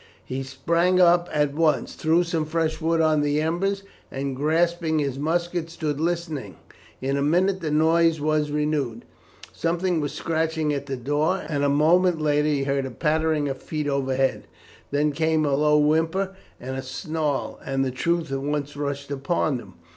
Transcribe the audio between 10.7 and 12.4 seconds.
at the door, and a moment